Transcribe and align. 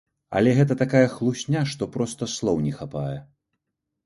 Але 0.37 0.53
гэта 0.59 0.77
такая 0.83 1.07
хлусня, 1.15 1.61
што 1.75 1.89
проста 1.97 2.29
слоў 2.37 2.57
не 2.65 2.73
хапае. 2.79 3.17